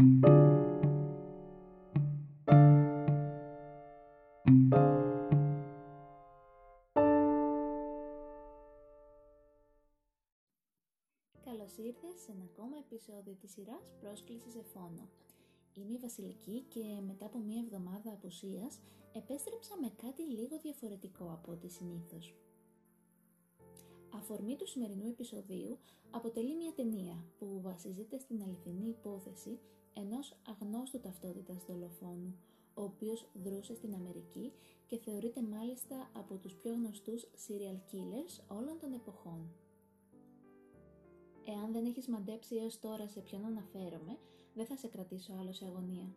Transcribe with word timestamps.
Καλώς 0.00 0.16
ήρθες 11.76 12.20
σε 12.20 12.32
ένα 12.32 12.44
ακόμα 12.44 12.76
επεισόδιο 12.78 13.34
της 13.40 13.50
σειράς 13.50 13.92
«Πρόσκλησης 14.00 14.52
σε 14.52 14.62
φόνο». 14.62 15.08
Είμαι 15.74 15.92
η 15.92 15.98
Βασιλική 15.98 16.64
και 16.68 17.00
μετά 17.06 17.26
από 17.26 17.38
μία 17.38 17.62
εβδομάδα 17.64 18.12
απουσίας 18.12 18.80
επέστρεψα 19.12 19.76
με 19.80 19.92
κάτι 19.96 20.22
λίγο 20.22 20.58
διαφορετικό 20.58 21.24
από 21.24 21.52
ό,τι 21.52 21.68
συνήθως. 21.68 22.34
Αφορμή 24.14 24.56
του 24.56 24.66
σημερινού 24.66 25.06
επεισοδίου 25.06 25.78
αποτελεί 26.10 26.56
μια 26.56 26.72
ταινία 26.72 27.24
που 27.38 27.60
βασίζεται 27.60 28.18
στην 28.18 28.42
αληθινή 28.42 28.88
υπόθεση 28.88 29.58
ενός 29.94 30.36
αγνώστου 30.46 31.00
ταυτότητας 31.00 31.64
δολοφόνου, 31.64 32.36
ο 32.74 32.82
οποίος 32.82 33.26
δρούσε 33.34 33.74
στην 33.74 33.94
Αμερική 33.94 34.52
και 34.86 34.98
θεωρείται 34.98 35.42
μάλιστα 35.42 36.10
από 36.12 36.36
τους 36.36 36.54
πιο 36.54 36.72
γνωστούς 36.72 37.26
serial 37.46 37.78
killers 37.92 38.56
όλων 38.56 38.78
των 38.78 38.92
εποχών. 38.92 39.50
Εάν 41.46 41.72
δεν 41.72 41.84
έχεις 41.84 42.08
μαντέψει 42.08 42.56
έως 42.56 42.78
τώρα 42.78 43.08
σε 43.08 43.20
ποιον 43.20 43.44
αναφέρομαι, 43.44 44.18
δεν 44.54 44.66
θα 44.66 44.76
σε 44.76 44.88
κρατήσω 44.88 45.32
άλλο 45.32 45.52
σε 45.52 45.64
αγωνία. 45.64 46.14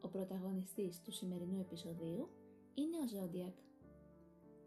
Ο 0.00 0.08
πρωταγωνιστής 0.08 1.00
του 1.02 1.12
σημερινού 1.12 1.60
επεισοδίου 1.60 2.28
είναι 2.74 2.96
ο 2.96 3.06
Zodiac. 3.12 3.52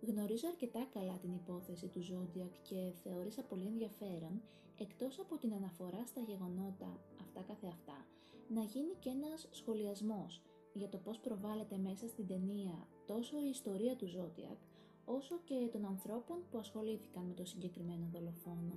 Γνωρίζω 0.02 0.48
αρκετά 0.48 0.88
καλά 0.94 1.18
την 1.18 1.34
υπόθεση 1.34 1.88
του 1.88 2.00
Zodiac 2.00 2.52
και 2.62 2.92
θεώρησα 3.04 3.44
πολύ 3.44 3.66
ενδιαφέρον, 3.66 4.42
εκτός 4.78 5.20
από 5.20 5.38
την 5.38 5.54
αναφορά 5.54 6.06
στα 6.06 6.22
γεγονότα 6.22 7.00
αυτά 7.22 7.42
καθεαυτά, 7.42 8.06
να 8.54 8.64
γίνει 8.64 8.94
και 9.00 9.10
ένας 9.10 9.48
σχολιασμός 9.52 10.42
για 10.74 10.90
το 10.90 10.98
πώς 10.98 11.20
προβάλλεται 11.20 11.78
μέσα 11.78 12.08
στην 12.08 12.28
ταινία 12.28 12.88
τόσο 13.06 13.38
η 13.40 13.50
ιστορία 13.50 13.96
του 13.96 14.08
Zodiac, 14.16 14.58
όσο 15.06 15.40
και 15.44 15.70
των 15.72 15.86
ανθρώπων 15.86 16.38
που 16.52 16.58
ασχολήθηκαν 16.58 17.24
με 17.24 17.34
το 17.34 17.46
συγκεκριμένο 17.46 18.10
δολοφόνο. 18.14 18.76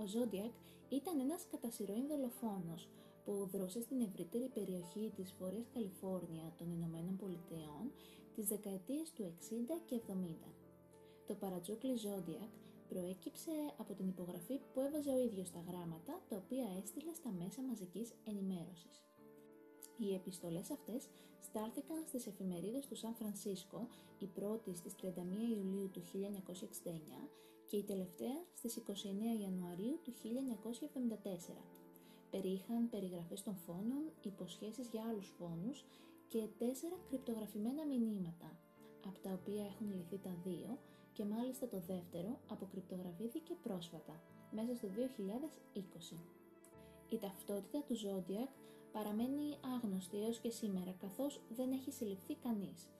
Ο 0.00 0.06
Ζόντιακ 0.06 0.52
ήταν 0.88 1.20
ένας 1.20 1.46
κατά 1.46 1.70
σειροήν 1.70 2.06
δολοφόνος 2.06 2.88
που 3.24 3.48
δρούσε 3.52 3.80
στην 3.80 4.00
ευρύτερη 4.00 4.48
περιοχή 4.54 5.12
της 5.16 5.34
Βόρειας 5.38 5.68
Καλιφόρνια 5.74 6.52
των 6.58 6.70
Ηνωμένων 6.70 7.16
Πολιτειών 7.16 7.92
τις 8.34 8.48
δεκαετίες 8.48 9.12
του 9.12 9.22
60 9.22 9.80
και 9.84 10.00
70. 10.06 10.52
Το 11.26 11.34
παρατζούκλι 11.34 11.94
Zodiac 12.04 12.50
προέκυψε 12.88 13.50
από 13.76 13.94
την 13.94 14.08
υπογραφή 14.08 14.60
που 14.72 14.80
έβαζε 14.80 15.10
ο 15.10 15.18
ίδιος 15.18 15.48
στα 15.48 15.64
γράμματα, 15.68 16.20
τα 16.28 16.36
οποία 16.36 16.66
έστειλε 16.82 17.12
στα 17.14 17.30
μέσα 17.30 17.62
μαζικής 17.62 18.12
ενημέρωσης. 18.24 19.04
Οι 19.96 20.14
επιστολές 20.14 20.70
αυτές 20.70 21.08
στάλθηκαν 21.40 22.04
στις 22.06 22.26
εφημερίδες 22.26 22.86
του 22.86 22.96
Σαν 22.96 23.14
Φρανσίσκο, 23.14 23.88
η 24.18 24.26
πρώτη 24.26 24.74
στις 24.74 24.94
31 24.94 25.06
Ιουλίου 25.56 25.90
του 25.90 26.02
1969 26.02 27.28
και 27.66 27.76
η 27.76 27.82
τελευταία 27.82 28.44
στις 28.54 28.76
29 28.76 29.40
Ιανουαρίου 29.40 30.00
του 30.02 30.12
1974. 30.12 31.64
Περιείχαν 32.30 32.88
περιγραφές 32.88 33.42
των 33.42 33.56
φόνων, 33.56 34.12
υποσχέσεις 34.22 34.88
για 34.88 35.02
άλλους 35.08 35.32
φόνους 35.38 35.84
και 36.28 36.48
τέσσερα 36.58 36.96
κρυπτογραφημένα 37.08 37.86
μηνύματα, 37.86 38.58
από 39.06 39.18
τα 39.18 39.32
οποία 39.32 39.64
έχουν 39.64 39.92
λυθεί 39.94 40.18
τα 40.18 40.36
δύο 40.44 40.78
και 41.14 41.24
μάλιστα 41.24 41.66
το 41.68 41.80
δεύτερο 41.80 42.40
αποκρυπτογραφήθηκε 42.48 43.54
πρόσφατα, 43.62 44.14
μέσα 44.50 44.74
στο 44.74 44.88
2020. 44.88 46.16
Η 47.08 47.18
ταυτότητα 47.18 47.82
του 47.82 47.96
Zodiac 48.02 48.50
παραμένει 48.92 49.58
άγνωστη 49.74 50.16
έως 50.24 50.38
και 50.38 50.50
σήμερα 50.50 50.92
καθώς 50.98 51.40
δεν 51.48 51.72
έχει 51.72 51.90
συλληφθεί 51.90 52.34
κανείς. 52.34 52.90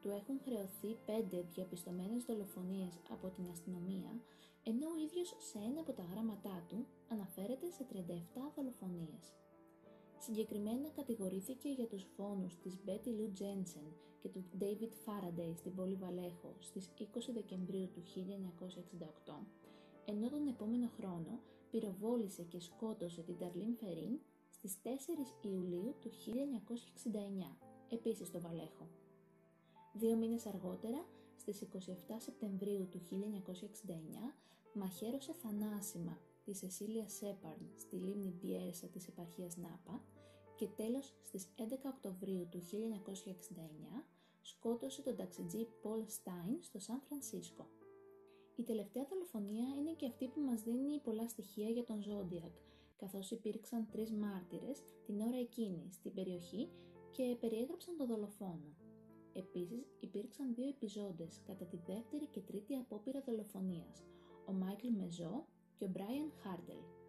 Του 0.00 0.08
έχουν 0.08 0.40
χρεωθεί 0.44 0.90
πέντε 1.06 1.44
διαπιστωμένες 1.54 2.24
δολοφονίες 2.24 3.00
από 3.10 3.28
την 3.28 3.44
αστυνομία, 3.50 4.12
ενώ 4.62 4.86
ο 4.88 4.96
ίδιος 5.04 5.34
σε 5.38 5.58
ένα 5.58 5.80
από 5.80 5.92
τα 5.92 6.04
γράμματά 6.10 6.64
του 6.68 6.86
αναφέρεται 7.08 7.70
σε 7.70 7.86
37 7.92 8.52
δολοφονίες. 8.56 9.24
Συγκεκριμένα 10.26 10.88
κατηγορήθηκε 10.88 11.68
για 11.68 11.86
τους 11.86 12.06
φόνους 12.16 12.56
της 12.56 12.78
Betty 12.86 13.08
Lou 13.18 13.28
Jensen 13.40 13.88
και 14.18 14.28
του 14.28 14.44
David 14.60 14.92
Faraday 15.04 15.52
στην 15.56 15.74
πόλη 15.74 15.94
Βαλέχο 15.94 16.54
στις 16.58 16.90
20 16.98 17.02
Δεκεμβρίου 17.32 17.88
του 17.92 18.02
1968, 19.26 19.32
ενώ 20.04 20.28
τον 20.28 20.46
επόμενο 20.46 20.88
χρόνο 20.96 21.40
πυροβόλησε 21.70 22.42
και 22.42 22.60
σκότωσε 22.60 23.22
την 23.22 23.38
Ταρλίν 23.38 23.76
Φερίν 23.76 24.18
στις 24.50 24.78
4 24.82 24.88
Ιουλίου 25.42 25.94
του 26.00 26.10
1969, 27.52 27.56
επίσης 27.88 28.28
στο 28.28 28.40
Βαλέχο. 28.40 28.88
Δύο 29.92 30.16
μήνες 30.16 30.46
αργότερα, 30.46 31.06
στις 31.36 31.60
27 31.60 32.16
Σεπτεμβρίου 32.18 32.88
του 32.90 33.00
1969, 33.00 34.34
μαχαίρωσε 34.72 35.32
θανάσιμα 35.32 36.18
τη 36.44 36.54
Σεσίλια 36.54 37.08
Σέπαρν 37.08 37.70
στη 37.76 37.96
λίμνη 37.96 38.34
Μπιέρσα 38.40 38.86
της 38.86 39.06
επαρχίας 39.08 39.56
Νάπα 39.56 40.02
και 40.62 40.82
τέλος 40.82 41.14
στις 41.22 41.48
11 41.56 41.62
Οκτωβρίου 41.94 42.48
του 42.50 42.60
1969 42.60 44.04
σκότωσε 44.40 45.02
τον 45.02 45.16
ταξιτζή 45.16 45.66
Πολ 45.82 46.02
Στάιν 46.06 46.62
στο 46.62 46.78
Σαν 46.78 47.00
Φρανσίσκο. 47.00 47.66
Η 48.56 48.62
τελευταία 48.62 49.06
δολοφονία 49.10 49.66
είναι 49.78 49.92
και 49.92 50.06
αυτή 50.06 50.26
που 50.28 50.40
μας 50.40 50.62
δίνει 50.62 51.00
πολλά 51.00 51.28
στοιχεία 51.28 51.68
για 51.68 51.84
τον 51.84 52.02
Ζόντιακ, 52.02 52.54
καθώς 52.96 53.30
υπήρξαν 53.30 53.88
τρεις 53.90 54.12
μάρτυρες 54.12 54.82
την 55.06 55.20
ώρα 55.20 55.38
εκείνη 55.38 55.88
στην 55.92 56.12
περιοχή 56.14 56.68
και 57.10 57.36
περιέγραψαν 57.40 57.96
τον 57.96 58.06
δολοφόνο. 58.06 58.76
Επίσης 59.32 59.96
υπήρξαν 60.00 60.54
δύο 60.54 60.68
επιζώντες 60.68 61.40
κατά 61.46 61.64
τη 61.64 61.76
δεύτερη 61.76 62.26
και 62.26 62.40
τρίτη 62.40 62.74
απόπειρα 62.74 63.20
δολοφονίας, 63.20 64.04
ο 64.46 64.52
Μάικλ 64.52 64.88
Μεζό 64.88 65.46
και 65.76 65.84
ο 65.84 65.88
Μπράιαν 65.88 66.32
Χάρντελ. 66.42 67.01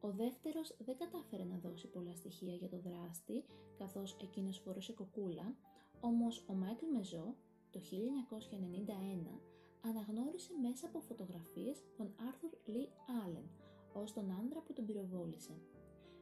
Ο 0.00 0.10
δεύτερος 0.10 0.74
δεν 0.78 0.96
κατάφερε 0.96 1.44
να 1.44 1.58
δώσει 1.58 1.86
πολλά 1.88 2.14
στοιχεία 2.14 2.54
για 2.54 2.68
το 2.68 2.78
δράστη, 2.78 3.44
καθώς 3.78 4.16
εκείνος 4.22 4.58
φορούσε 4.58 4.92
κουκούλα, 4.92 5.56
όμως 6.00 6.44
ο 6.48 6.52
Μάικλ 6.52 6.86
Μεζό 6.96 7.34
το 7.70 7.80
1991 7.80 9.40
αναγνώρισε 9.80 10.52
μέσα 10.62 10.86
από 10.86 11.00
φωτογραφίες 11.00 11.82
τον 11.96 12.14
Άρθουρ 12.28 12.50
Λί 12.64 12.88
Άλεν 13.24 13.48
ως 13.92 14.12
τον 14.12 14.32
άντρα 14.32 14.60
που 14.60 14.72
τον 14.72 14.84
πυροβόλησε. 14.86 15.52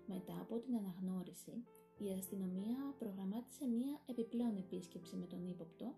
Μετά 0.07 0.41
από 0.41 0.59
την 0.59 0.77
αναγνώριση, 0.77 1.65
η 1.99 2.13
αστυνομία 2.19 2.95
προγραμμάτισε 2.99 3.67
μία 3.67 4.01
επιπλέον 4.07 4.57
επίσκεψη 4.57 5.17
με 5.17 5.27
τον 5.27 5.47
ύποπτο, 5.47 5.95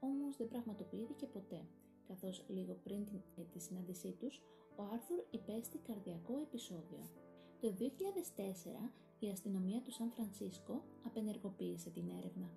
όμως 0.00 0.36
δεν 0.36 0.48
πραγματοποιήθηκε 0.48 1.26
ποτέ, 1.26 1.60
καθώς 2.08 2.44
λίγο 2.48 2.74
πριν 2.82 3.04
την, 3.04 3.20
ε, 3.36 3.42
τη 3.52 3.58
συνάντησή 3.58 4.12
τους, 4.20 4.42
ο 4.76 4.82
Άρθουρ 4.92 5.18
υπέστη 5.30 5.78
καρδιακό 5.78 6.38
επεισόδιο. 6.38 7.02
Το 7.60 7.74
2004 7.78 8.90
η 9.18 9.28
αστυνομία 9.28 9.80
του 9.82 9.92
Σαν 9.92 10.10
Φρανσίσκο 10.10 10.82
απενεργοποίησε 11.06 11.90
την 11.90 12.08
έρευνα. 12.18 12.50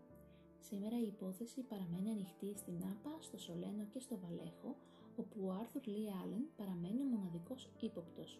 Σήμερα 0.59 1.00
η 1.00 1.08
υπόθεση 1.08 1.62
παραμένει 1.62 2.12
ανοιχτή 2.12 2.54
στην 2.58 2.78
Άπα, 2.92 3.18
στο 3.20 3.38
Σολένο 3.38 3.84
και 3.90 4.00
στο 4.00 4.18
Βαλέχο, 4.18 4.75
όπου 5.16 5.46
ο 5.48 5.52
Άρθουρ 5.52 5.86
Λί 5.86 6.06
Άλεν 6.22 6.46
παραμένει 6.58 7.02
ο 7.02 7.06
μοναδικός 7.06 7.70
ύποπτος. 7.80 8.40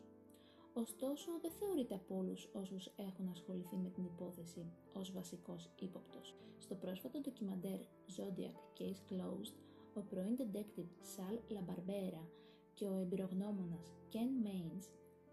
Ωστόσο, 0.74 1.30
δεν 1.41 1.52
θεωρείται 1.52 1.96
από 1.96 2.18
όλους 2.18 2.50
όσους 2.53 2.91
έχουν 2.96 3.28
ασχοληθεί 3.30 3.78
με 3.78 3.90
την 3.90 4.06
υπόθεση 4.06 4.72
ως 4.94 5.12
βασικός 5.12 5.69
ύποπτος. 5.80 6.35
Στο 6.58 6.75
πρόσφατο 6.75 7.19
ντοκιμαντέρ 7.19 7.80
Zodiac 8.16 8.58
Case 8.80 9.02
Closed, 9.09 9.56
ο 9.94 10.02
πρώην 10.02 10.35
detective 10.40 10.91
Sal 11.14 11.35
LaBarbera 11.56 12.24
και 12.78 12.86
ο 12.88 12.96
εμπειρογνώμονας 13.03 13.88
Ken 14.12 14.31
Mains 14.46 14.86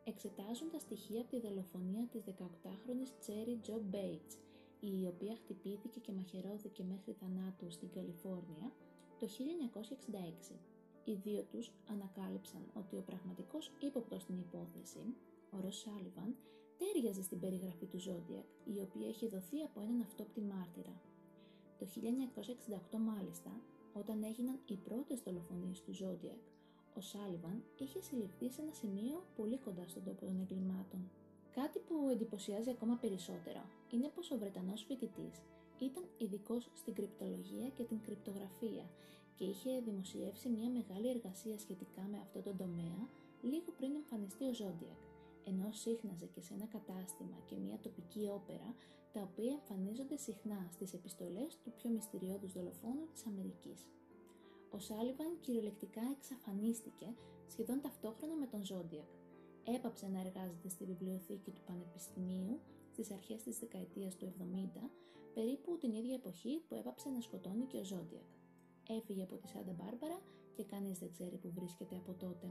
εξετάζουν 0.04 0.70
τα 0.70 0.78
στοιχεία 0.78 1.20
από 1.20 1.30
τη 1.30 1.40
δολοφονία 1.40 2.04
της 2.12 2.22
18χρονης 2.26 3.10
Cherry 3.24 3.56
Jo 3.66 3.76
Bates, 3.94 4.34
η 4.80 5.06
οποία 5.06 5.34
χτυπήθηκε 5.36 6.00
και 6.00 6.12
μαχαιρώθηκε 6.12 6.82
μέχρι 6.84 7.12
θανάτου 7.20 7.70
στην 7.70 7.90
Καλιφόρνια 7.90 8.66
το 9.18 9.26
1966. 10.52 10.56
Οι 11.04 11.14
δύο 11.14 11.42
τους 11.42 11.72
ανακάλυψαν 11.90 12.62
ότι 12.74 12.96
ο 12.96 13.02
πραγματικός 13.02 13.70
ύποπτος 13.80 14.22
στην 14.22 14.38
υπόθεση 14.38 15.14
ο 15.54 15.60
Ρος 15.60 15.78
Σάλιβαν, 15.78 16.36
τέριαζε 16.78 17.22
στην 17.22 17.40
περιγραφή 17.40 17.86
του 17.86 17.98
Ζόντιακ, 17.98 18.46
η 18.64 18.80
οποία 18.80 19.08
είχε 19.08 19.28
δοθεί 19.28 19.62
από 19.62 19.80
έναν 19.80 20.00
αυτόπτη 20.00 20.40
μάρτυρα. 20.40 21.00
Το 21.78 21.86
1968 22.92 22.98
μάλιστα, 22.98 23.50
όταν 23.92 24.22
έγιναν 24.22 24.58
οι 24.66 24.76
πρώτες 24.76 25.20
δολοφονίες 25.20 25.82
του 25.82 25.94
Ζόντιακ, 25.94 26.42
ο 26.98 27.00
Σάλιβαν 27.00 27.62
είχε 27.78 28.00
συλληφθεί 28.00 28.50
σε 28.50 28.62
ένα 28.62 28.72
σημείο 28.72 29.24
πολύ 29.36 29.58
κοντά 29.58 29.84
στον 29.88 30.04
τόπο 30.04 30.24
των 30.26 30.40
εγκλημάτων. 30.40 31.10
Κάτι 31.58 31.78
που 31.78 32.08
εντυπωσιάζει 32.12 32.70
ακόμα 32.70 32.96
περισσότερο 32.96 33.62
είναι 33.92 34.08
πως 34.14 34.30
ο 34.30 34.38
Βρετανός 34.38 34.84
φοιτητής 34.86 35.36
ήταν 35.78 36.04
ειδικός 36.18 36.70
στην 36.74 36.94
κρυπτολογία 36.94 37.68
και 37.76 37.84
την 37.84 38.00
κρυπτογραφία 38.06 38.86
και 39.36 39.44
είχε 39.44 39.80
δημοσιεύσει 39.80 40.48
μια 40.48 40.68
μεγάλη 40.70 41.08
εργασία 41.08 41.58
σχετικά 41.58 42.02
με 42.10 42.18
αυτό 42.24 42.40
το 42.40 42.52
τομέα 42.54 43.00
λίγο 43.42 43.70
πριν 43.76 43.94
εμφανιστεί 43.94 44.44
ο 44.44 44.54
Ζόντιακ 44.54 45.00
ενώ 45.44 45.72
σύχναζε 45.72 46.26
και 46.26 46.40
σε 46.40 46.54
ένα 46.54 46.66
κατάστημα 46.66 47.36
και 47.46 47.56
μια 47.56 47.78
τοπική 47.82 48.28
όπερα, 48.32 48.74
τα 49.12 49.20
οποία 49.20 49.52
εμφανίζονται 49.52 50.16
συχνά 50.16 50.68
στις 50.72 50.92
επιστολές 50.92 51.58
του 51.62 51.72
πιο 51.72 51.90
μυστηριώδους 51.90 52.52
δολοφόνου 52.52 53.06
της 53.12 53.26
Αμερικής. 53.26 53.86
Ο 54.74 54.78
Σάλιβαν 54.78 55.38
κυριολεκτικά 55.40 56.00
εξαφανίστηκε 56.16 57.14
σχεδόν 57.46 57.80
ταυτόχρονα 57.80 58.34
με 58.36 58.46
τον 58.46 58.64
Ζόντιακ. 58.64 59.10
Έπαψε 59.64 60.08
να 60.08 60.20
εργάζεται 60.20 60.68
στη 60.68 60.84
βιβλιοθήκη 60.84 61.50
του 61.50 61.62
Πανεπιστημίου 61.66 62.60
στις 62.92 63.10
αρχές 63.10 63.42
της 63.42 63.58
δεκαετίας 63.58 64.16
του 64.16 64.26
70, 64.26 64.90
περίπου 65.34 65.78
την 65.78 65.92
ίδια 65.92 66.14
εποχή 66.14 66.62
που 66.68 66.74
έπαψε 66.74 67.08
να 67.08 67.20
σκοτώνει 67.20 67.64
και 67.64 67.78
ο 67.78 67.84
Ζόντιακ. 67.84 68.30
Έφυγε 68.88 69.22
από 69.22 69.36
τη 69.36 69.48
Σάντα 69.48 69.72
Μπάρμπαρα 69.72 70.20
και 70.52 70.64
κανείς 70.64 70.98
δεν 70.98 71.10
ξέρει 71.10 71.36
που 71.36 71.50
βρίσκεται 71.54 71.96
από 71.96 72.12
τότε. 72.14 72.46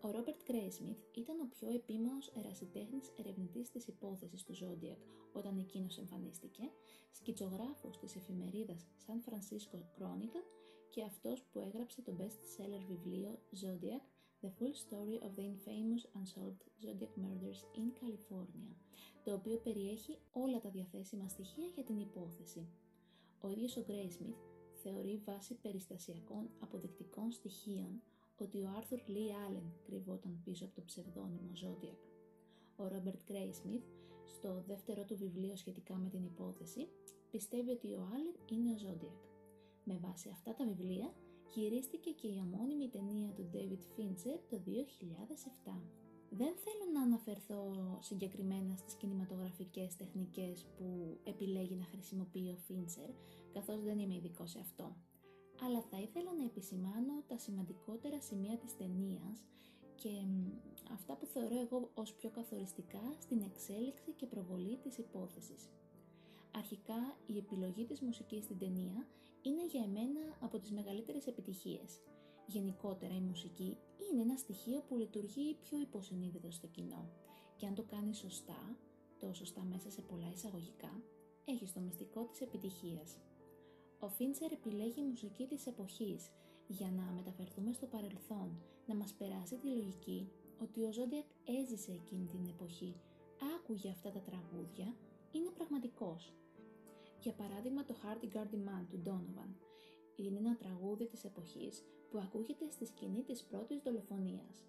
Ο 0.00 0.10
Ρόμπερτ 0.10 0.40
Γκρέισμιθ 0.44 0.98
ήταν 1.14 1.40
ο 1.40 1.46
πιο 1.48 1.68
επίμονος 1.70 2.28
ερασιτέχνης 2.28 3.12
ερευνητής 3.18 3.70
της 3.70 3.86
υπόθεσης 3.86 4.42
του 4.42 4.54
Zodiac 4.54 4.98
όταν 5.32 5.58
εκείνος 5.58 5.98
εμφανίστηκε, 5.98 6.62
σκητσογράφος 7.10 7.98
της 7.98 8.16
εφημερίδας 8.16 8.86
San 9.06 9.30
Francisco 9.30 9.76
Chronicle 9.76 10.46
και 10.90 11.02
αυτός 11.02 11.42
που 11.42 11.60
έγραψε 11.60 12.02
το 12.02 12.16
best-seller 12.18 12.82
βιβλίο 12.88 13.38
Zodiac 13.62 14.04
The 14.42 14.48
Full 14.48 14.74
Story 14.84 15.16
of 15.26 15.32
the 15.38 15.44
Infamous 15.52 16.04
Unsolved 16.20 16.62
Zodiac 16.84 17.12
Murders 17.24 17.60
in 17.80 17.88
California, 18.00 18.74
το 19.24 19.32
οποίο 19.32 19.58
περιέχει 19.58 20.18
όλα 20.32 20.58
τα 20.60 20.70
διαθέσιμα 20.70 21.28
στοιχεία 21.28 21.66
για 21.74 21.84
την 21.84 21.98
υπόθεση. 21.98 22.68
Ο 23.40 23.48
ίδιος 23.48 23.76
ο 23.76 23.80
Γκρέισμιθ 23.80 24.36
θεωρεί 24.82 25.22
βάσει 25.24 25.54
περιστασιακών 25.54 26.50
αποδεικτικών 26.60 27.32
στοιχείων 27.32 28.02
ότι 28.44 28.58
ο 28.62 28.68
Άρθουρ 28.76 29.00
Λί 29.06 29.26
Άλεν 29.46 29.72
κρυβόταν 29.86 30.40
πίσω 30.44 30.64
από 30.64 30.74
το 30.74 30.82
ψευδόνυμο 30.86 31.50
Zodiac. 31.62 32.00
Ο 32.76 32.88
Ρόμπερτ 32.88 33.20
Γκρέισμιθ, 33.26 33.84
στο 34.24 34.62
δεύτερο 34.66 35.04
του 35.04 35.16
βιβλίο 35.16 35.56
σχετικά 35.56 35.94
με 35.96 36.08
την 36.08 36.24
υπόθεση, 36.24 36.88
πιστεύει 37.30 37.70
ότι 37.70 37.88
ο 37.92 38.08
Άλεν 38.12 38.36
είναι 38.50 38.70
ο 38.70 38.76
Zodiac. 38.84 39.18
Με 39.84 39.98
βάση 40.02 40.28
αυτά 40.28 40.54
τα 40.54 40.64
βιβλία, 40.64 41.14
γυρίστηκε 41.54 42.10
και 42.10 42.26
η 42.26 42.38
ομώνυμη 42.44 42.88
ταινία 42.88 43.30
του 43.32 43.50
David 43.54 43.82
Fincher 43.94 44.38
το 44.50 44.60
2007. 44.66 45.80
Δεν 46.30 46.54
θέλω 46.56 46.92
να 46.92 47.02
αναφερθώ 47.02 47.60
συγκεκριμένα 48.00 48.76
στις 48.76 48.94
κινηματογραφικές 48.94 49.96
τεχνικές 49.96 50.66
που 50.76 51.18
επιλέγει 51.24 51.74
να 51.74 51.84
χρησιμοποιεί 51.84 52.50
ο 52.50 52.58
Fincher, 52.68 53.10
καθώς 53.52 53.82
δεν 53.82 53.98
είμαι 53.98 54.14
ειδικός 54.14 54.50
σε 54.50 54.58
αυτό 54.58 54.96
αλλά 55.64 55.80
θα 55.90 55.98
ήθελα 56.00 56.32
να 56.34 56.44
επισημάνω 56.44 57.22
τα 57.28 57.38
σημαντικότερα 57.38 58.20
σημεία 58.20 58.56
της 58.58 58.76
ταινίας 58.76 59.44
και 59.94 60.10
αυτά 60.92 61.16
που 61.16 61.26
θεωρώ 61.26 61.60
εγώ 61.60 61.90
ως 61.94 62.14
πιο 62.14 62.30
καθοριστικά 62.30 63.16
στην 63.18 63.42
εξέλιξη 63.42 64.12
και 64.12 64.26
προβολή 64.26 64.76
της 64.76 64.98
υπόθεσης. 64.98 65.68
Αρχικά, 66.56 67.16
η 67.26 67.36
επιλογή 67.38 67.84
της 67.84 68.00
μουσικής 68.00 68.44
στην 68.44 68.58
ταινία 68.58 69.06
είναι 69.42 69.66
για 69.66 69.82
εμένα 69.82 70.20
από 70.40 70.58
τις 70.58 70.70
μεγαλύτερες 70.70 71.26
επιτυχίες. 71.26 72.00
Γενικότερα 72.46 73.14
η 73.14 73.20
μουσική 73.20 73.76
είναι 74.12 74.22
ένα 74.22 74.36
στοιχείο 74.36 74.82
που 74.88 74.96
λειτουργεί 74.96 75.56
πιο 75.62 75.78
υποσυνείδητο 75.80 76.50
στο 76.50 76.66
κοινό 76.66 77.10
και 77.56 77.66
αν 77.66 77.74
το 77.74 77.82
κάνεις 77.82 78.18
σωστά, 78.18 78.76
το 79.18 79.32
σωστά 79.32 79.64
μέσα 79.64 79.90
σε 79.90 80.02
πολλά 80.02 80.30
εισαγωγικά, 80.34 81.02
έχεις 81.44 81.72
το 81.72 81.80
μυστικό 81.80 82.24
της 82.26 82.40
επιτυχίας. 82.40 83.16
Ο 84.00 84.08
Φίντσερ 84.08 84.52
επιλέγει 84.52 85.02
μουσική 85.02 85.46
της 85.46 85.66
εποχής 85.66 86.30
για 86.66 86.90
να 86.90 87.02
μεταφερθούμε 87.02 87.72
στο 87.72 87.86
παρελθόν, 87.86 88.48
να 88.86 88.94
μας 88.94 89.12
περάσει 89.12 89.56
τη 89.56 89.66
λογική 89.68 90.28
ότι 90.62 90.84
ο 90.84 90.92
Ζόντιακ 90.92 91.24
έζησε 91.44 91.92
εκείνη 91.92 92.26
την 92.26 92.46
εποχή, 92.48 92.94
άκουγε 93.56 93.90
αυτά 93.90 94.10
τα 94.10 94.20
τραγούδια, 94.20 94.94
είναι 95.32 95.50
πραγματικός. 95.50 96.32
Για 97.20 97.32
παράδειγμα 97.32 97.84
το 97.84 97.94
Hardy 98.02 98.36
Gardy 98.36 98.60
Man 98.68 98.84
του 98.90 99.02
Donovan 99.06 99.50
είναι 100.16 100.38
ένα 100.38 100.56
τραγούδι 100.56 101.06
της 101.06 101.24
εποχής 101.24 101.84
που 102.10 102.18
ακούγεται 102.18 102.70
στη 102.70 102.86
σκηνή 102.86 103.22
της 103.22 103.42
πρώτης 103.42 103.80
δολοφονίας. 103.82 104.64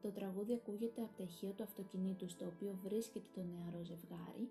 Το 0.00 0.10
τραγούδι 0.10 0.54
ακούγεται 0.54 1.02
από 1.02 1.16
τα 1.16 1.22
ηχεία 1.22 1.52
του 1.52 1.62
αυτοκινήτου 1.62 2.28
στο 2.28 2.46
οποίο 2.46 2.78
βρίσκεται 2.84 3.28
το 3.34 3.42
νεαρό 3.42 3.84
ζευγάρι, 3.84 4.50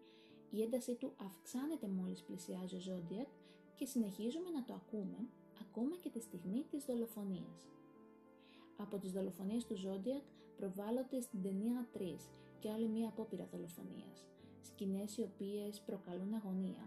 η 0.50 0.62
έντασή 0.62 0.96
του 0.96 1.14
αυξάνεται 1.18 1.88
μόλις 1.88 2.22
πλησιάζει 2.24 2.76
ο 2.76 2.80
Ζόντιακ 2.80 3.28
και 3.76 3.86
συνεχίζουμε 3.86 4.50
να 4.50 4.64
το 4.64 4.74
ακούμε 4.74 5.18
ακόμα 5.62 5.96
και 5.96 6.10
τη 6.10 6.20
στιγμή 6.20 6.66
της 6.70 6.86
δολοφονίας. 6.86 7.68
Από 8.78 8.98
τις 8.98 9.12
δολοφονίες 9.12 9.66
του 9.66 9.76
Ζόντιακ 9.76 10.24
προβάλλονται 10.58 11.22
στην 11.22 11.42
ταινία 11.42 11.88
3 11.94 12.30
και 12.60 12.72
άλλη 12.72 12.88
μία 12.88 13.08
απόπειρα 13.08 13.48
δολοφονίας, 13.52 14.26
σκηνές 14.62 15.18
οι 15.18 15.22
οποίες 15.22 15.82
προκαλούν 15.86 16.34
αγωνία, 16.34 16.84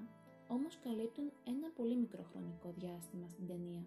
όμως 0.48 0.78
καλύπτουν 0.78 1.32
ένα 1.44 1.68
πολύ 1.76 1.96
μικρό 1.96 2.22
χρονικό 2.22 2.74
διάστημα 2.78 3.28
στην 3.28 3.46
ταινία. 3.46 3.86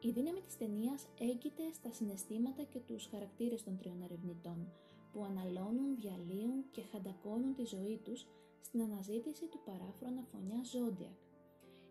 Η 0.00 0.10
δύναμη 0.10 0.40
της 0.40 0.56
ταινίας 0.56 1.06
έγκυται 1.18 1.72
στα 1.72 1.92
συναισθήματα 1.92 2.62
και 2.62 2.78
τους 2.78 3.06
χαρακτήρες 3.06 3.62
των 3.62 3.76
τριών 3.76 4.02
ερευνητών, 4.02 4.72
που 5.12 5.24
αναλώνουν, 5.24 5.96
διαλύουν 6.00 6.64
και 6.70 6.82
χαντακώνουν 6.82 7.54
τη 7.54 7.64
ζωή 7.64 8.00
τους 8.04 8.26
στην 8.60 8.82
αναζήτηση 8.82 9.46
του 9.46 9.60
παράφρονα 9.64 10.22
φωνιά 10.22 10.62
Ζόντιακ, 10.62 11.18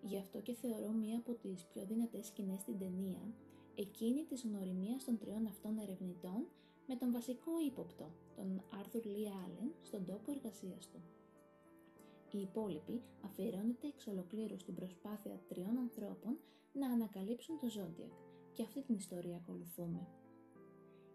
Γι' 0.03 0.17
αυτό 0.17 0.39
και 0.41 0.53
θεωρώ 0.53 0.91
μία 0.91 1.17
από 1.17 1.33
τις 1.33 1.65
πιο 1.65 1.85
δυνατές 1.85 2.25
σκηνές 2.25 2.61
στην 2.61 2.77
ταινία 2.77 3.33
εκείνη 3.75 4.23
της 4.23 4.43
γνωριμίας 4.43 5.03
των 5.03 5.17
τριών 5.17 5.45
αυτών 5.45 5.77
ερευνητών 5.77 6.47
με 6.87 6.95
τον 6.95 7.11
βασικό 7.11 7.51
ύποπτο, 7.67 8.11
τον 8.35 8.63
Άρθουρ 8.79 9.05
Λί 9.05 9.27
Άλεν, 9.27 9.73
στον 9.81 10.05
τόπο 10.05 10.31
εργασίας 10.31 10.87
του. 10.87 11.01
Η 12.31 12.41
υπόλοιπη 12.41 13.01
αφιερώνεται 13.25 13.87
εξ 13.87 14.07
ολοκλήρου 14.07 14.59
στην 14.59 14.75
προσπάθεια 14.75 15.41
τριών 15.47 15.77
ανθρώπων 15.77 16.37
να 16.73 16.91
ανακαλύψουν 16.91 17.59
το 17.59 17.69
Ζόντιακ 17.69 18.11
και 18.53 18.63
αυτή 18.63 18.81
την 18.81 18.95
ιστορία 18.95 19.35
ακολουθούμε. 19.35 20.07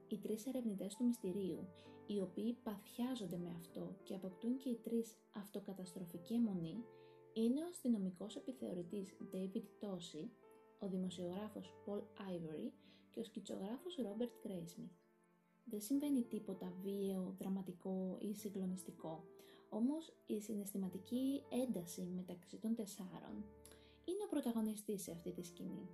Οι 0.09 0.19
τρεις 0.19 0.47
ερευνητές 0.47 0.95
του 0.95 1.05
μυστηρίου, 1.05 1.69
οι 2.07 2.21
οποίοι 2.21 2.57
παθιάζονται 2.63 3.37
με 3.37 3.51
αυτό 3.57 3.97
και 4.03 4.15
αποκτούν 4.15 4.57
και 4.57 4.69
οι 4.69 4.77
τρεις 4.83 5.17
αυτοκαταστροφική 5.33 6.35
αιμονή, 6.35 6.85
είναι 7.43 7.63
ο 7.63 7.67
αστυνομικός 7.71 8.37
επιθεωρητής 8.37 9.17
David 9.33 9.67
Tosi, 9.81 10.29
ο 10.79 10.89
δημοσιογράφος 10.89 11.73
Paul 11.87 12.03
Ivory 12.33 12.71
και 13.11 13.21
ο 13.21 13.25
σκητσογράφος 13.25 13.99
Robert 13.99 14.47
Graysmith. 14.47 14.97
Δεν 15.65 15.81
συμβαίνει 15.81 16.23
τίποτα 16.23 16.73
βίαιο, 16.83 17.35
δραματικό 17.39 18.17
ή 18.21 18.35
συγκλονιστικό, 18.35 19.25
όμως 19.69 20.13
η 20.27 20.41
συναισθηματική 20.41 21.43
ένταση 21.67 22.03
μεταξύ 22.15 22.57
των 22.57 22.75
τεσσάρων 22.75 23.45
είναι 24.05 24.25
ο 24.25 24.29
πρωταγωνιστής 24.29 25.03
σε 25.03 25.11
αυτή 25.11 25.33
τη 25.33 25.43
σκηνή. 25.43 25.89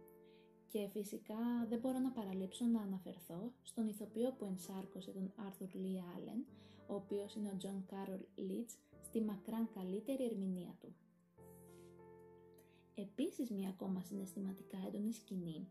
Και 0.69 0.89
φυσικά 0.93 1.67
δεν 1.69 1.79
μπορώ 1.79 1.99
να 1.99 2.11
παραλείψω 2.11 2.65
να 2.65 2.81
αναφερθώ 2.81 3.53
στον 3.63 3.89
ηθοποιό 3.89 4.33
που 4.33 4.45
ενσάρκωσε 4.45 5.11
τον 5.11 5.33
Arthur 5.39 5.77
Lee 5.77 5.99
Allen, 6.17 6.45
ο 6.87 6.95
οποίος 6.95 7.35
είναι 7.35 7.49
ο 7.49 7.57
John 7.63 7.95
Carroll 7.95 8.41
Leeds, 8.41 8.77
στη 9.03 9.21
μακράν 9.21 9.69
καλύτερη 9.75 10.25
ερμηνεία 10.25 10.77
του. 10.81 10.95
Επίσης 12.95 13.51
μια 13.51 13.69
ακόμα 13.69 14.01
συναισθηματικά 14.01 14.79
έντονη 14.87 15.13
σκηνή 15.13 15.69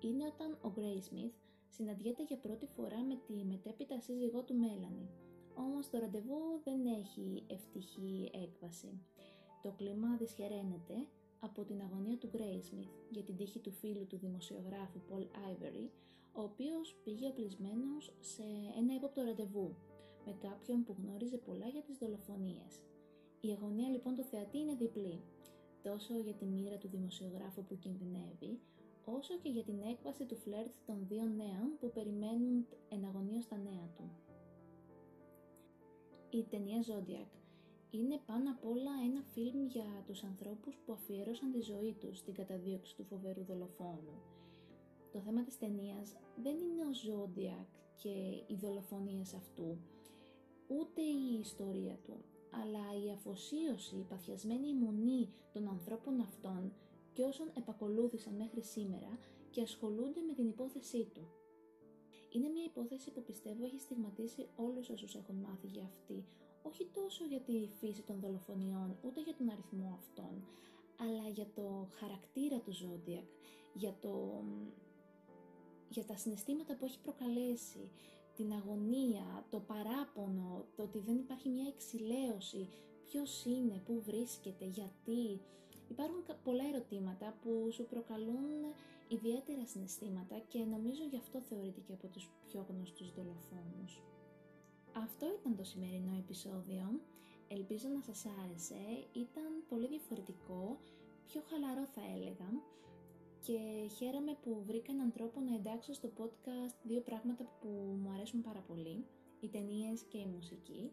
είναι 0.00 0.24
όταν 0.24 0.58
ο 0.62 0.72
Smith 0.76 1.34
συναντιέται 1.68 2.22
για 2.22 2.36
πρώτη 2.36 2.66
φορά 2.66 3.02
με 3.02 3.16
τη 3.26 3.44
μετέπειτα 3.44 4.00
σύζυγό 4.00 4.42
του 4.42 4.54
Μέλανη. 4.54 5.08
Όμως 5.54 5.90
το 5.90 5.98
ραντεβού 5.98 6.40
δεν 6.64 6.86
έχει 6.86 7.44
ευτυχή 7.46 8.30
έκβαση. 8.32 9.00
Το 9.62 9.70
κλίμα 9.76 10.16
δυσχεραίνεται 10.16 11.06
από 11.40 11.64
την 11.64 11.80
αγωνία 11.80 12.18
του 12.18 12.30
Smith 12.32 12.90
για 13.10 13.22
την 13.22 13.36
τύχη 13.36 13.58
του 13.58 13.72
φίλου 13.72 14.06
του 14.06 14.16
δημοσιογράφου 14.16 15.00
Paul 15.10 15.22
Ivory, 15.22 15.88
ο 16.32 16.42
οποίος 16.42 16.96
πήγε 17.04 17.26
οπλισμένος 17.26 18.12
σε 18.20 18.42
ένα 18.78 18.94
ύποπτο 18.94 19.22
ραντεβού 19.22 19.76
με 20.26 20.32
κάποιον 20.32 20.84
που 20.84 20.96
γνώριζε 20.98 21.36
πολλά 21.36 21.68
για 21.68 21.82
τις 21.82 21.98
δολοφονίες. 21.98 22.80
Η 23.40 23.50
αγωνία 23.50 23.88
λοιπόν 23.88 24.14
του 24.14 24.22
θεατή 24.22 24.58
είναι 24.58 24.74
διπλή 24.74 25.20
τόσο 25.88 26.14
για 26.18 26.34
τη 26.34 26.44
μοίρα 26.44 26.78
του 26.78 26.88
δημοσιογράφου 26.88 27.64
που 27.64 27.78
κινδυνεύει, 27.78 28.60
όσο 29.04 29.34
και 29.42 29.48
για 29.48 29.64
την 29.64 29.78
έκβαση 29.92 30.24
του 30.24 30.36
φλερτ 30.36 30.74
των 30.86 31.06
δύο 31.08 31.24
νέων 31.24 31.68
που 31.80 31.90
περιμένουν 31.90 32.66
εναγωνίως 32.88 33.46
τα 33.48 33.56
νέα 33.56 33.86
του. 33.96 34.10
Η 36.30 36.42
ταινία 36.42 36.80
Zodiac 36.88 37.32
είναι 37.90 38.20
πάνω 38.26 38.50
απ' 38.50 38.64
όλα 38.64 38.90
ένα 39.04 39.22
φιλμ 39.32 39.66
για 39.66 40.02
τους 40.06 40.22
ανθρώπους 40.22 40.78
που 40.84 40.92
αφιέρωσαν 40.92 41.50
τη 41.52 41.60
ζωή 41.60 41.92
τους 42.00 42.18
στην 42.18 42.34
καταδίωξη 42.34 42.96
του 42.96 43.04
φοβερού 43.04 43.44
δολοφόνου. 43.44 44.22
Το 45.12 45.20
θέμα 45.20 45.42
της 45.42 45.58
ταινίας 45.58 46.16
δεν 46.42 46.56
είναι 46.58 46.82
ο 46.82 46.92
Zodiac 47.04 47.66
και 48.02 48.10
οι 48.46 48.56
δολοφονίες 48.60 49.34
αυτού, 49.34 49.78
ούτε 50.66 51.02
η 51.02 51.38
ιστορία 51.40 51.98
του, 52.04 52.24
αλλά 52.62 53.04
η 53.06 53.10
αφοσίωση, 53.10 53.96
η 53.96 54.06
παθιασμένη 54.08 54.68
αιμονή 54.68 55.32
των 55.52 55.68
ανθρώπων 55.68 56.20
αυτών 56.20 56.72
και 57.12 57.22
όσων 57.22 57.50
επακολούθησαν 57.56 58.34
μέχρι 58.34 58.62
σήμερα 58.62 59.18
και 59.50 59.62
ασχολούνται 59.62 60.20
με 60.20 60.32
την 60.32 60.48
υπόθεσή 60.48 61.10
του. 61.14 61.28
Είναι 62.32 62.48
μια 62.48 62.64
υπόθεση 62.64 63.10
που 63.10 63.22
πιστεύω 63.22 63.64
έχει 63.64 63.78
στιγματίσει 63.78 64.48
όλους 64.56 64.88
όσους 64.88 65.14
έχουν 65.14 65.36
μάθει 65.36 65.66
για 65.66 65.84
αυτή, 65.84 66.24
όχι 66.62 66.86
τόσο 66.92 67.24
για 67.24 67.40
τη 67.40 67.68
φύση 67.80 68.02
των 68.02 68.20
δολοφονιών, 68.20 68.96
ούτε 69.02 69.20
για 69.20 69.34
τον 69.34 69.48
αριθμό 69.50 69.98
αυτών, 70.00 70.46
αλλά 70.96 71.28
για 71.28 71.46
το 71.54 71.88
χαρακτήρα 71.98 72.58
του 72.60 72.72
Ζόντιακ, 72.72 73.28
για, 73.74 73.96
το, 74.00 74.44
για 75.88 76.04
τα 76.04 76.16
συναισθήματα 76.16 76.76
που 76.76 76.84
έχει 76.84 76.98
προκαλέσει, 77.00 77.90
την 78.36 78.52
αγωνία, 78.52 79.46
το 79.50 79.60
παράπονο, 79.60 80.64
το 80.76 80.82
ότι 80.82 80.98
δεν 80.98 81.16
υπάρχει 81.16 81.48
μια 81.48 81.66
εξηλαίωση, 81.68 82.68
ποιος 83.04 83.44
είναι, 83.44 83.82
πού 83.86 84.02
βρίσκεται, 84.06 84.64
γιατί. 84.64 85.40
Υπάρχουν 85.88 86.24
πολλά 86.44 86.64
ερωτήματα 86.72 87.36
που 87.42 87.68
σου 87.72 87.86
προκαλούν 87.86 88.50
ιδιαίτερα 89.08 89.66
συναισθήματα 89.66 90.38
και 90.48 90.58
νομίζω 90.58 91.02
γι' 91.10 91.16
αυτό 91.16 91.40
θεωρείται 91.40 91.80
και 91.80 91.92
από 91.92 92.06
τους 92.06 92.30
πιο 92.46 92.66
γνωστούς 92.68 93.12
δολοφόνους. 93.12 94.02
Αυτό 94.96 95.26
ήταν 95.40 95.56
το 95.56 95.64
σημερινό 95.64 96.14
επεισόδιο. 96.18 97.00
Ελπίζω 97.48 97.88
να 97.88 98.00
σας 98.00 98.26
άρεσε. 98.42 98.82
Ήταν 99.12 99.50
πολύ 99.68 99.88
διαφορετικό, 99.88 100.78
πιο 101.26 101.40
χαλαρό 101.48 101.84
θα 101.94 102.02
έλεγα 102.16 102.48
και 103.46 103.88
χαίρομαι 103.96 104.36
που 104.42 104.62
βρήκα 104.66 104.92
έναν 104.92 105.12
τρόπο 105.12 105.40
να 105.40 105.54
εντάξω 105.54 105.92
στο 105.92 106.08
podcast 106.18 106.76
δύο 106.82 107.00
πράγματα 107.00 107.44
που 107.60 107.68
μου 108.02 108.10
αρέσουν 108.10 108.40
πάρα 108.42 108.60
πολύ, 108.60 109.06
οι 109.40 109.48
ταινίες 109.48 110.02
και 110.02 110.18
η 110.18 110.26
μουσική. 110.26 110.92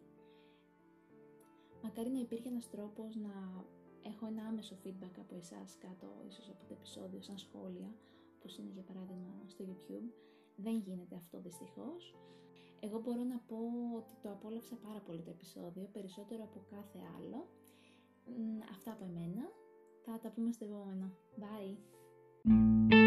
Μακάρι 1.82 2.10
να 2.10 2.18
υπήρχε 2.18 2.48
ένας 2.48 2.70
τρόπος 2.70 3.16
να 3.16 3.64
έχω 4.02 4.26
ένα 4.26 4.42
άμεσο 4.46 4.76
feedback 4.84 5.16
από 5.18 5.34
εσάς 5.34 5.76
κάτω 5.78 6.06
ίσως 6.28 6.48
από 6.48 6.64
το 6.68 6.74
επεισόδιο 6.78 7.20
σαν 7.20 7.38
σχόλια, 7.38 7.94
όπως 8.36 8.56
είναι 8.58 8.70
για 8.72 8.82
παράδειγμα 8.82 9.42
στο 9.46 9.64
YouTube. 9.68 10.08
Δεν 10.56 10.76
γίνεται 10.78 11.16
αυτό 11.16 11.40
δυστυχώς. 11.40 12.16
Εγώ 12.80 13.00
μπορώ 13.00 13.22
να 13.22 13.38
πω 13.38 13.58
ότι 13.96 14.14
το 14.22 14.30
απόλαυσα 14.30 14.76
πάρα 14.76 15.00
πολύ 15.00 15.22
το 15.22 15.30
επεισόδιο, 15.30 15.88
περισσότερο 15.92 16.42
από 16.42 16.60
κάθε 16.70 16.98
άλλο. 17.16 17.48
Αυτά 18.70 18.92
από 18.92 19.04
εμένα. 19.04 19.44
Θα 20.04 20.18
τα 20.18 20.30
πούμε 20.30 20.52
στο 20.52 20.64
επόμενο. 20.64 21.10
Bye! 21.38 22.01
Thank 22.44 22.92
you. 22.94 23.01